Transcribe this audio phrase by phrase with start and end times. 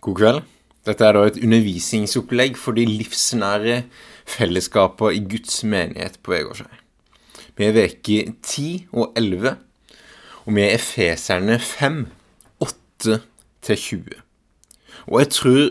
[0.00, 0.44] God kveld.
[0.86, 3.80] Dette er da et undervisningsopplegg for de livsnære
[4.28, 6.70] fellesskaper i Guds menighet på Vegårshei.
[7.58, 9.56] Vi er veke 10 og 11,
[10.46, 12.04] og vi er Efeserne 5,
[12.62, 14.20] 8-20.
[15.08, 15.64] Og jeg tror,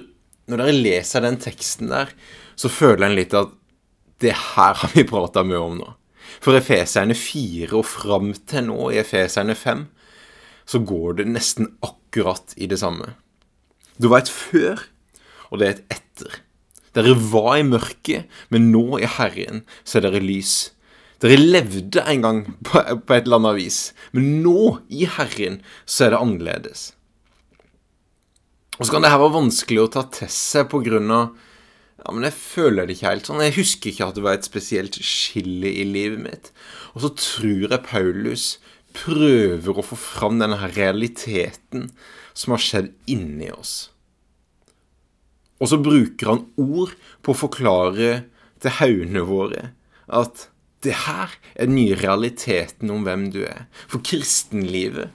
[0.51, 2.11] når dere leser den teksten der,
[2.59, 3.53] så føler en litt at
[4.21, 5.93] det her har vi prata mye om nå.
[6.43, 9.85] For Efeserne 4 og fram til nå, i Efeserne 5,
[10.67, 13.13] så går det nesten akkurat i det samme.
[13.97, 14.83] Det var et før,
[15.49, 16.41] og det er et etter.
[16.97, 20.71] Dere var i mørket, men nå i Herren så er dere lys.
[21.21, 23.79] Dere levde en gang på, et eller annet vis,
[24.13, 26.85] men nå i Herren så er det annerledes.
[28.77, 31.29] Og så kan det her være vanskelig å ta til seg på grunn av
[31.97, 33.41] ja, men jeg føler det ikke helt sånn.
[33.43, 36.51] Jeg husker ikke at det var et spesielt skille i livet mitt.
[36.93, 38.45] Og så tror jeg Paulus
[38.97, 41.91] prøver å få fram denne her realiteten
[42.37, 43.89] som har skjedd inni oss.
[45.57, 46.93] Og så bruker han ord
[47.25, 48.11] på å forklare
[48.61, 49.71] til haugene våre
[50.07, 50.47] at
[50.85, 53.65] det her er den nye realiteten om hvem du er.
[53.89, 55.09] For kristenlivet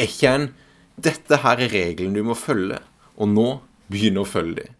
[0.00, 0.48] er ikke en
[0.96, 2.80] 'dette her er regelen du må følge',
[3.16, 3.48] og nå
[3.92, 4.74] begynner å følge dem.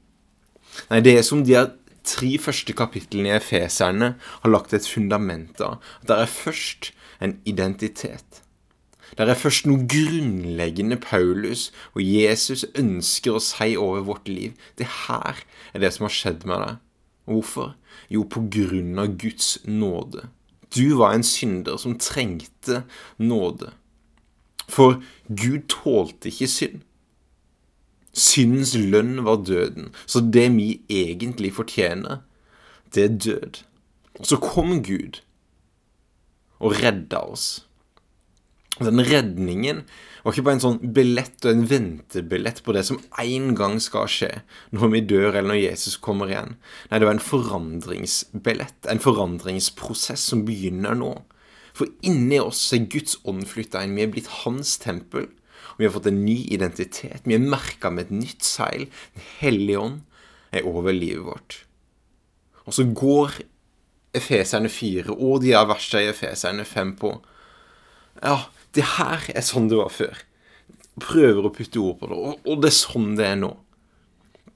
[0.89, 1.57] Nei, det er som de
[2.05, 5.81] tre første kapitlene i Efeserne har lagt et fundament av.
[6.07, 6.93] Det er først
[7.23, 8.43] en identitet.
[9.13, 14.55] Det er først noe grunnleggende Paulus og Jesus ønsker å si over vårt liv.
[14.81, 15.43] Det her
[15.75, 16.79] er det som har skjedd med deg.
[17.29, 17.75] Hvorfor?
[18.09, 20.31] Jo, på grunn av Guds nåde.
[20.73, 22.83] Du var en synder som trengte
[23.21, 23.75] nåde.
[24.73, 26.81] For Gud tålte ikke synd.
[28.13, 29.93] Syndens lønn var døden.
[30.07, 32.25] Så det vi egentlig fortjener,
[32.95, 33.63] det er død.
[34.21, 35.21] Og så kom Gud
[36.63, 37.47] og redda oss.
[38.81, 39.83] Den redningen
[40.23, 44.09] var ikke bare en sånn billett og en ventebillett på det som en gang skal
[44.11, 44.31] skje
[44.73, 46.55] når vi dør eller når Jesus kommer igjen.
[46.89, 51.13] Nei, det var en forandringsbillett, en forandringsprosess som begynner nå.
[51.77, 53.97] For inni oss er Guds ånd flytta inn.
[53.99, 55.29] Vi er blitt hans tempel.
[55.73, 57.25] Og vi har fått en ny identitet.
[57.25, 58.89] Vi er merka med et nytt seil.
[59.17, 60.01] Den hellige ånd
[60.53, 61.63] er over livet vårt.
[62.69, 63.41] Og så går
[64.17, 67.15] Efeserne 4 og de har versene i Efeserne 5 på
[68.21, 68.37] Ja,
[68.77, 70.19] det her er sånn det var før.
[71.01, 73.53] Prøver å putte ord på det, og, det er sånn det er nå.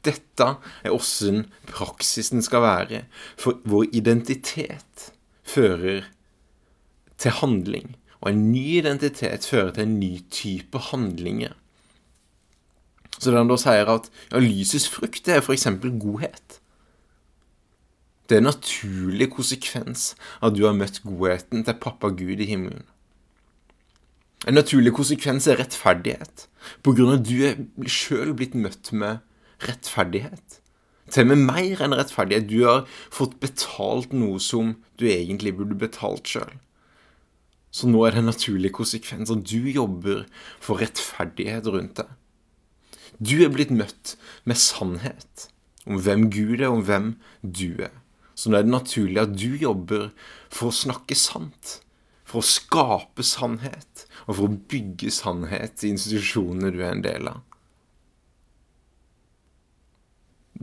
[0.04, 0.48] Dette
[0.84, 3.00] er åssen praksisen skal være,
[3.40, 5.08] for vår identitet
[5.46, 6.04] fører
[7.20, 7.94] til handling.
[8.20, 11.56] Og en ny identitet fører til en ny type handlinger.
[13.16, 15.68] Så den da sier at ja, lysets frukt er f.eks.
[16.00, 16.60] godhet.
[18.26, 22.82] Det er en naturlig konsekvens at du har møtt godheten til pappa Gud i himmelen.
[24.46, 26.46] En naturlig konsekvens er rettferdighet,
[26.82, 29.22] på grunn av at du er sjøl blitt møtt med
[29.66, 30.60] rettferdighet.
[31.10, 32.48] Til og med mer enn rettferdighet.
[32.50, 36.56] Du har fått betalt noe som du egentlig burde betalt sjøl.
[37.70, 40.24] Så nå er det en naturlig konsekvens at du jobber
[40.58, 42.10] for rettferdighet rundt deg.
[43.22, 45.46] Du er blitt møtt med sannhet
[45.86, 47.94] om hvem Gud er, om hvem du er.
[48.36, 50.10] Så nå er det naturlig at du jobber
[50.52, 51.78] for å snakke sant
[52.26, 57.30] for å skape sannhet, og for å bygge sannhet i institusjonene du er en del
[57.30, 57.44] av.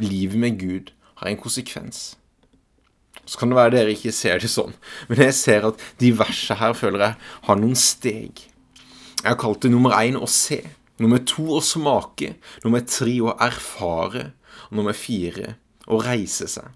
[0.04, 0.92] Livet med Gud
[1.22, 2.18] har en konsekvens.
[3.24, 4.74] Så kan det være dere ikke ser det sånn,
[5.08, 8.44] men jeg ser at de versene her føler jeg har noen steg.
[9.22, 10.60] Jeg har kalt det nummer én å se,
[11.00, 12.34] nummer to å smake,
[12.66, 14.34] nummer tre å erfare,
[14.68, 15.56] og nummer fire
[15.88, 16.68] å reise seg.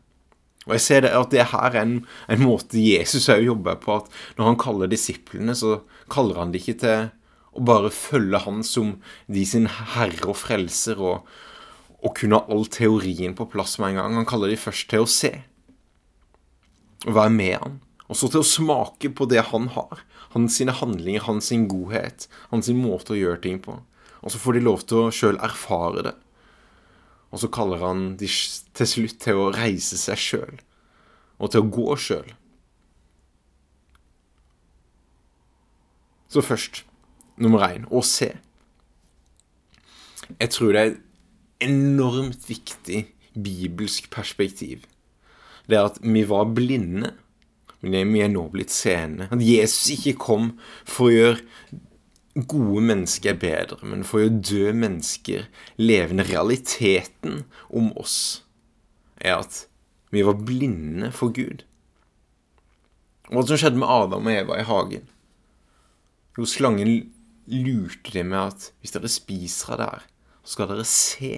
[0.67, 1.97] Og jeg ser det at det her er en,
[2.27, 4.01] en måte Jesus òg jobber på.
[4.01, 5.79] At når han kaller disiplene, så
[6.11, 7.07] kaller han det ikke til
[7.57, 8.97] å bare følge han som
[9.31, 11.23] de sin herre og frelser og,
[12.03, 14.19] og kunne ha all teorien på plass med en gang.
[14.19, 15.33] Han kaller de først til å se.
[17.07, 17.79] Og være med han.
[18.07, 20.03] Og så til å smake på det han har.
[20.35, 23.79] Hans sine handlinger, hans sin godhet, hans sin måte å gjøre ting på.
[24.21, 26.15] Og så får de lov til å sjøl erfare det.
[27.31, 28.29] Og så kaller han de
[28.77, 30.59] til slutt til å reise seg sjøl,
[31.37, 32.29] og til å gå sjøl.
[36.31, 36.83] Så først,
[37.39, 38.33] nummer én, å se.
[40.37, 43.05] Jeg tror det er et enormt viktig
[43.37, 44.83] bibelsk perspektiv.
[45.67, 47.13] Det er at vi var blinde,
[47.81, 49.27] men vi er nå blitt seende.
[49.31, 50.51] At Jesus ikke kom
[50.87, 51.81] for å gjøre
[52.45, 55.47] gode mennesker er bedre, men for å dø mennesker
[55.79, 58.43] levende realiteten om oss,
[59.17, 59.63] er at
[60.13, 61.63] vi var blinde for Gud.
[63.27, 65.07] Hva som skjedde med Adam og Eva i hagen?
[66.37, 67.09] Jo, slangen
[67.47, 70.05] lurte dem med at hvis dere spiser av det her,
[70.43, 71.31] så skal dere se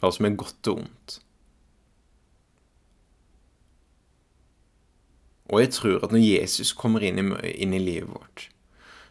[0.00, 1.20] hva som er godt og ondt.
[5.46, 7.26] Og jeg tror at når Jesus kommer inn i,
[7.62, 8.48] inn i livet vårt,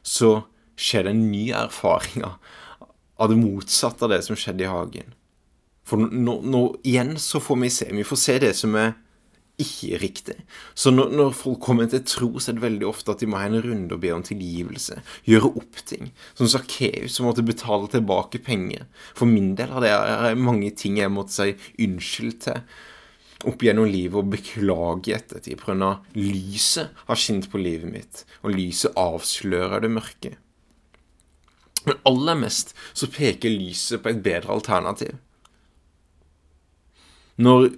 [0.04, 0.44] så
[0.75, 5.16] skjer det en ny erfaring av det motsatte av det som skjedde i hagen.
[5.86, 8.95] For nå, nå, igjen så får vi se Vi får se det som er
[9.62, 10.33] ikke riktig.
[10.75, 13.39] Så når, når, folk kommer til tro, så er det veldig ofte at de må
[13.39, 14.98] ha en runde og be om tilgivelse.
[15.30, 16.10] Gjøre opp ting.
[16.36, 18.83] Som Sakkeus, som måtte betale tilbake penger.
[19.16, 22.60] For min del har det mange ting jeg måtte si unnskyld til
[23.45, 25.92] opp gjennom livet og beklage i ettertid pga.
[26.18, 30.31] lyset har skint på livet mitt, og lyset avslører det mørke.
[31.85, 35.17] Men aller mest så peker lyset på et bedre alternativ.
[37.35, 37.69] Når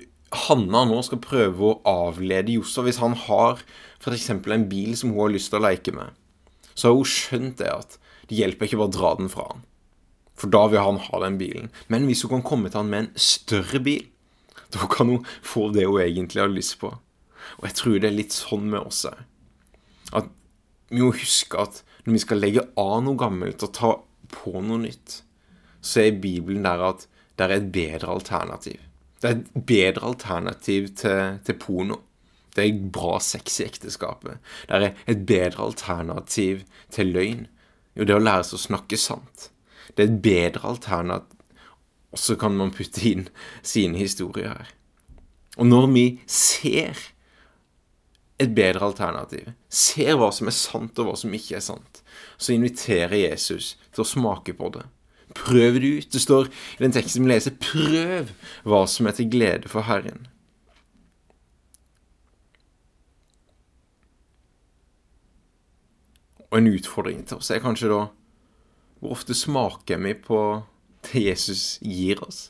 [0.48, 3.62] Hanna nå skal prøve å avlede Josef Hvis han har
[4.04, 4.30] f.eks.
[4.30, 6.12] en bil som hun har lyst til å leke med,
[6.75, 7.98] så har hun skjønt det at
[8.30, 9.63] det hjelper ikke bare å dra den fra han.
[10.38, 11.71] For da vil han ha den bilen.
[11.89, 14.04] Men hvis hun kan komme til han med en større bil,
[14.75, 16.92] da kan hun få det hun egentlig har lyst på.
[17.57, 19.24] Og jeg tror det er litt sånn med oss òg.
[20.15, 20.30] At
[20.92, 23.92] vi må huske at når vi skal legge av noe gammelt og ta
[24.31, 25.21] på noe nytt,
[25.83, 27.04] så er Bibelen der at
[27.36, 28.80] det er et bedre alternativ.
[29.19, 32.00] Det er et bedre alternativ til, til porno.
[32.56, 34.39] Det er bra sex i ekteskapet.
[34.69, 36.63] Det er et bedre alternativ
[36.95, 37.44] til løgn.
[37.98, 39.50] Jo, det å lære seg å snakke sant.
[39.92, 41.33] Det er et bedre alternativ
[42.15, 43.25] Og så kan man putte inn
[43.68, 44.69] sine historier her.
[45.59, 46.95] Og når vi ser
[48.38, 52.04] et bedre alternativ, ser hva som er sant og hva som ikke er sant,
[52.38, 54.86] så inviterer Jesus til å smake på det.
[55.38, 56.10] Prøv det ut.
[56.13, 58.31] Det står i den teksten vi leser, prøv
[58.68, 60.28] hva som er til glede for Herren.
[66.48, 68.06] Og en utfordring til oss er kanskje da
[68.98, 70.40] Hvor ofte smaker vi på
[71.06, 72.48] det Jesus gir oss?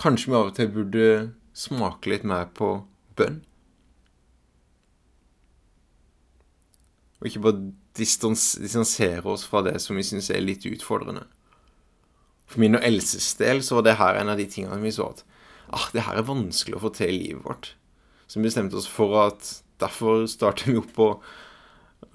[0.00, 1.08] Kanskje vi av og til burde
[1.54, 2.80] smake litt mer på
[3.14, 3.42] bønn?
[7.22, 11.22] Og ikke bare distansere oss fra det som vi syns er litt utfordrende.
[12.50, 15.12] For min og Elses del så var det her en av de tingene vi så
[15.12, 15.22] at
[15.72, 17.70] ah, det her er vanskelig å få til i livet vårt.
[18.26, 21.08] Så vi bestemte oss for at derfor starter vi opp å,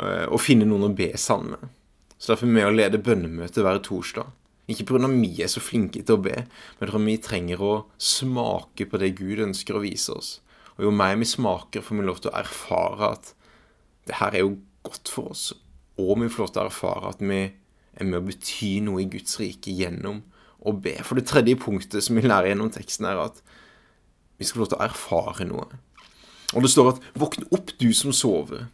[0.01, 1.71] uh, å finne noen å be sammen med.
[2.17, 4.29] Så derfor er vi med å lede bønnemøte hver torsdag.
[4.67, 5.07] Ikke pga.
[5.07, 6.41] vi er så flinke til å be,
[6.79, 10.31] men fordi vi trenger å smake på det Gud ønsker å vise oss.
[10.75, 13.31] Og jo mer vi smaker, får vi lov til å erfare at
[14.07, 14.57] det her er jo
[14.87, 15.51] godt for oss.
[15.97, 17.41] Og vi får lov til å erfare at vi
[17.97, 20.21] er med å bety noe i Guds rike gjennom
[20.67, 20.95] å be.
[21.05, 23.41] For det tredje punktet som vi lærer gjennom teksten, er at
[24.37, 25.67] vi skal få lov til å erfare noe.
[26.55, 28.67] Og det står at 'våkn opp, du som sover'.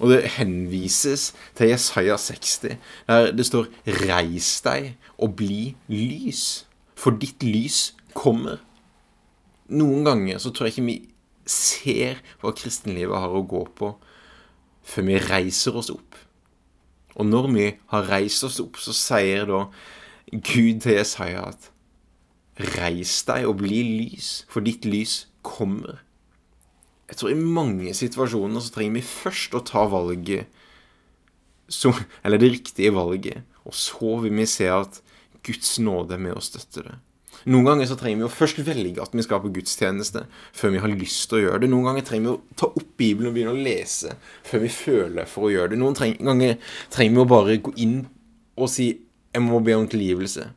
[0.00, 2.76] Og det henvises til Jesaja 60,
[3.08, 6.64] der det står 'reis deg og bli lys',
[6.94, 8.58] for ditt lys kommer.
[9.68, 11.08] Noen ganger så tror jeg ikke vi
[11.46, 13.96] ser hva kristenlivet har å gå på,
[14.86, 16.16] før vi reiser oss opp.
[17.16, 19.64] Og når vi har reist oss opp, så sier da
[20.32, 21.70] Gud til Jesaja at
[22.56, 25.98] Reis deg og bli lys, for ditt lys kommer.
[27.10, 30.48] Jeg tror i mange situasjoner så trenger vi først å ta valget
[31.68, 31.92] som,
[32.24, 35.00] Eller det riktige valget, og så vil vi se at
[35.46, 36.94] Guds nåde er med å støtte det.
[37.46, 40.24] Noen ganger så trenger vi å først velge at vi skal på gudstjeneste
[40.56, 41.68] før vi har lyst til å gjøre det.
[41.70, 44.16] Noen ganger trenger vi å ta opp Bibelen og begynne å lese
[44.48, 45.78] før vi føler for å gjøre det.
[45.78, 45.94] Noen
[46.26, 46.56] ganger
[46.90, 48.00] trenger vi å bare gå inn
[48.56, 48.88] og si
[49.32, 50.48] 'jeg må be om tilgivelse',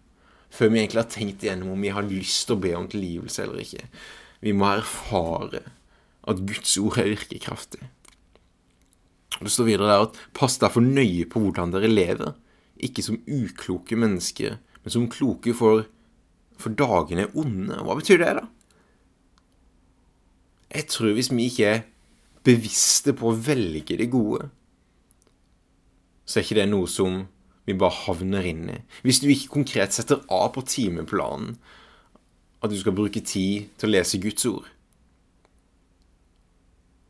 [0.49, 3.43] før vi egentlig har tenkt igjennom om vi har lyst til å be om tilgivelse
[3.43, 3.85] eller ikke.
[4.41, 5.61] Vi må erfare
[6.27, 7.81] at Guds ord er virkekraftig.
[9.39, 12.33] Det står videre der at 'pass derfor nøye på hvordan dere lever',
[12.81, 15.85] ikke som ukloke mennesker, men som kloke for
[16.59, 17.79] for dagene er onde.
[17.85, 18.45] Hva betyr det, da?
[20.69, 21.83] Jeg tror hvis vi ikke er
[22.45, 24.49] bevisste på å velge det gode,
[26.29, 27.23] så er ikke det noe som
[27.65, 28.79] vi bare havner inn i.
[29.05, 31.57] Hvis du ikke konkret setter av på timeplanen
[32.59, 34.67] at du skal bruke tid til å lese Guds ord,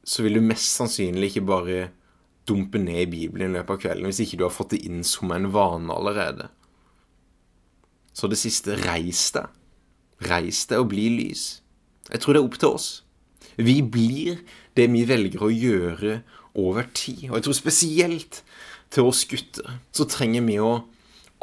[0.09, 1.79] så vil du mest sannsynlig ikke bare
[2.49, 5.03] dumpe ned i Bibelen i løpet av kvelden hvis ikke du har fått det inn
[5.05, 6.47] som en vane allerede.
[8.19, 9.47] Så det siste reis deg.
[10.27, 11.61] Reis deg og bli lys.
[12.09, 12.89] Jeg tror det er opp til oss.
[13.55, 14.41] Vi blir
[14.75, 16.17] det vi velger å gjøre
[16.59, 17.29] over tid.
[17.29, 18.41] Og jeg tror spesielt
[18.91, 20.73] til oss gutter så trenger vi å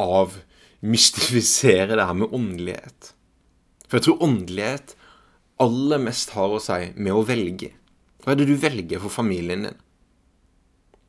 [0.02, 3.12] avmystifisere det her med åndelighet.
[3.87, 4.97] For jeg tror åndelighet
[5.62, 7.73] aller mest har å si med å velge.
[8.21, 9.83] Hva er det du velger for familien din?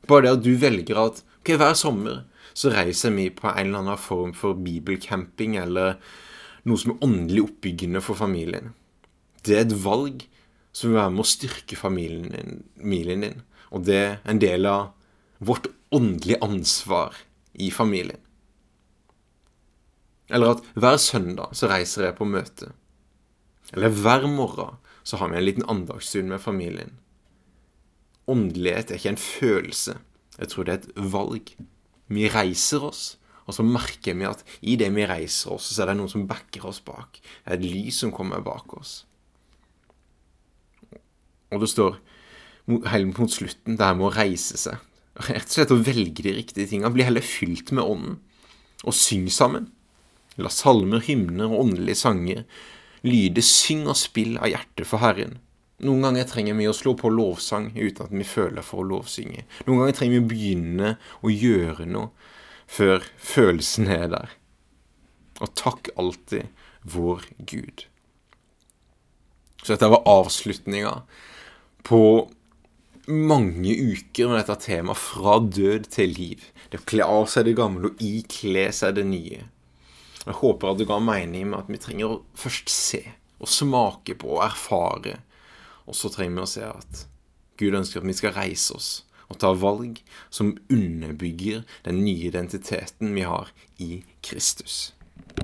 [0.08, 2.22] Bare det at du velger at ok, hver sommer
[2.58, 5.98] så reiser vi på en eller annen form for bibelcamping eller
[6.66, 8.72] noe som er åndelig oppbyggende for familien.
[9.46, 10.24] Det er et valg
[10.74, 13.44] som vil være med å styrke familien din, familien din.
[13.70, 14.90] Og det er en del av
[15.38, 17.16] vårt åndelige ansvar
[17.54, 18.20] i familien.
[20.28, 22.72] Eller at hver søndag så reiser jeg på møte.
[23.72, 26.98] Eller hver morgen så har vi en liten andagsstund med familien.
[28.28, 29.96] Åndelighet er ikke en følelse.
[30.38, 31.54] Jeg tror det er et valg.
[32.12, 33.02] Vi reiser oss,
[33.48, 36.26] og så merker vi at i det vi reiser oss, så er det noen som
[36.28, 37.20] backer oss bak.
[37.20, 39.02] Det er et lys som kommer bak oss.
[41.48, 41.96] Og det står
[42.92, 44.84] helt mot slutten, det her med å reise seg.
[45.28, 46.92] Rett og slett å velge de riktige tingene.
[46.94, 48.18] Bli heller fylt med Ånden.
[48.86, 49.72] Og syng sammen.
[50.38, 52.44] La salmer, hymner og åndelige sanger
[53.06, 55.38] lyde syng og spill av hjertet for Herren.
[55.86, 59.44] Noen ganger trenger vi å slå på lovsang uten at vi føler for å lovsynge.
[59.66, 62.10] Noen ganger trenger vi å begynne å gjøre noe
[62.68, 64.32] før følelsen er der.
[65.38, 66.48] Og takk alltid
[66.82, 67.86] vår Gud.
[69.62, 70.96] Så dette var avslutninga
[71.86, 72.00] på
[73.08, 76.50] mange uker med dette temaet fra død til liv.
[76.68, 79.46] Det å kle av seg det gamle og ikle seg det nye.
[80.24, 83.04] Jeg håper at det ga mening med at vi trenger å først se
[83.38, 85.20] og smake på og erfare
[85.88, 87.04] og så trenger vi å se at
[87.58, 88.90] Gud ønsker at vi skal reise oss
[89.28, 89.98] og ta valg
[90.32, 94.94] som underbygger den nye identiteten vi har i Kristus.